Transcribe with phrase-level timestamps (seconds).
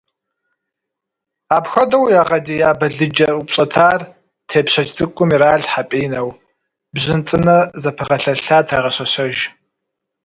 [1.57, 4.01] Апхуэдэу ягъэдия балыджэ упщӏэтар
[4.49, 6.29] тепщэч цӏыкӏум иралъхьэ пӏинэу,
[6.93, 9.37] бжьын цӏынэ зэпыгъэлъэлъа трагъэщэщэж.